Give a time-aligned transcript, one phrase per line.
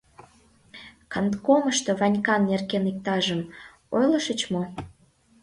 [1.11, 3.41] —Канткомышто Ванькан нерген иктажым
[3.97, 4.63] ойлышыч мо?